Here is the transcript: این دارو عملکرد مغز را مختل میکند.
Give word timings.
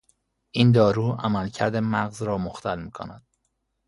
این 0.51 0.71
دارو 0.71 1.11
عملکرد 1.11 1.75
مغز 1.75 2.21
را 2.21 2.37
مختل 2.37 2.79
میکند. 2.81 3.27